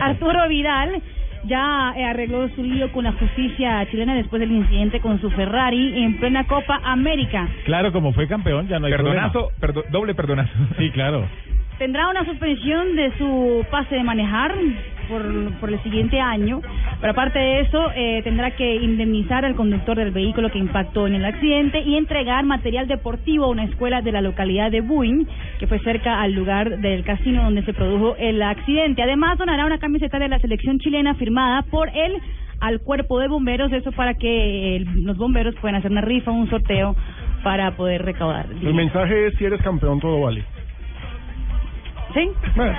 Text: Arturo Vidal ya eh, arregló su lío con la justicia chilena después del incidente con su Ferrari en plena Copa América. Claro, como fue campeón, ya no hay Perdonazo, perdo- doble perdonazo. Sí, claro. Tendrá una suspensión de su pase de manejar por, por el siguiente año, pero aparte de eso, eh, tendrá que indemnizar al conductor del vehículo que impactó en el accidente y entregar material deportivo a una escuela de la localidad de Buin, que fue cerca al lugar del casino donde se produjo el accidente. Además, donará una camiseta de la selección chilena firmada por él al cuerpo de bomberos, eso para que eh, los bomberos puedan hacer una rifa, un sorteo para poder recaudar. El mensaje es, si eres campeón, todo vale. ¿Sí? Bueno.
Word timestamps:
Arturo 0.00 0.48
Vidal 0.48 1.00
ya 1.44 1.92
eh, 1.96 2.04
arregló 2.04 2.48
su 2.50 2.62
lío 2.62 2.90
con 2.92 3.04
la 3.04 3.12
justicia 3.12 3.86
chilena 3.90 4.14
después 4.14 4.40
del 4.40 4.50
incidente 4.52 5.00
con 5.00 5.20
su 5.20 5.30
Ferrari 5.30 6.02
en 6.02 6.18
plena 6.18 6.44
Copa 6.44 6.80
América. 6.84 7.48
Claro, 7.64 7.92
como 7.92 8.12
fue 8.12 8.26
campeón, 8.26 8.66
ya 8.68 8.78
no 8.78 8.86
hay 8.86 8.92
Perdonazo, 8.92 9.50
perdo- 9.60 9.84
doble 9.90 10.14
perdonazo. 10.14 10.52
Sí, 10.78 10.90
claro. 10.90 11.26
Tendrá 11.78 12.08
una 12.08 12.24
suspensión 12.24 12.96
de 12.96 13.12
su 13.18 13.64
pase 13.70 13.94
de 13.94 14.02
manejar 14.02 14.52
por, 15.08 15.22
por 15.60 15.70
el 15.72 15.80
siguiente 15.84 16.20
año, 16.20 16.60
pero 17.00 17.12
aparte 17.12 17.38
de 17.38 17.60
eso, 17.60 17.92
eh, 17.94 18.20
tendrá 18.24 18.50
que 18.50 18.74
indemnizar 18.74 19.44
al 19.44 19.54
conductor 19.54 19.96
del 19.96 20.10
vehículo 20.10 20.50
que 20.50 20.58
impactó 20.58 21.06
en 21.06 21.14
el 21.14 21.24
accidente 21.24 21.80
y 21.82 21.96
entregar 21.96 22.44
material 22.44 22.88
deportivo 22.88 23.44
a 23.44 23.48
una 23.50 23.62
escuela 23.64 24.02
de 24.02 24.10
la 24.10 24.20
localidad 24.22 24.72
de 24.72 24.80
Buin, 24.80 25.28
que 25.58 25.66
fue 25.66 25.78
cerca 25.80 26.20
al 26.20 26.32
lugar 26.32 26.78
del 26.78 27.04
casino 27.04 27.44
donde 27.44 27.62
se 27.64 27.74
produjo 27.74 28.16
el 28.16 28.40
accidente. 28.42 29.02
Además, 29.02 29.38
donará 29.38 29.66
una 29.66 29.78
camiseta 29.78 30.18
de 30.18 30.28
la 30.28 30.38
selección 30.38 30.78
chilena 30.78 31.14
firmada 31.14 31.62
por 31.62 31.88
él 31.88 32.16
al 32.60 32.80
cuerpo 32.80 33.20
de 33.20 33.28
bomberos, 33.28 33.72
eso 33.72 33.92
para 33.92 34.14
que 34.14 34.76
eh, 34.76 34.84
los 34.96 35.16
bomberos 35.16 35.54
puedan 35.60 35.76
hacer 35.76 35.90
una 35.90 36.00
rifa, 36.00 36.30
un 36.30 36.48
sorteo 36.50 36.96
para 37.44 37.76
poder 37.76 38.04
recaudar. 38.04 38.46
El 38.50 38.74
mensaje 38.74 39.28
es, 39.28 39.34
si 39.34 39.44
eres 39.44 39.62
campeón, 39.62 40.00
todo 40.00 40.20
vale. 40.20 40.44
¿Sí? 42.14 42.30
Bueno. 42.56 42.76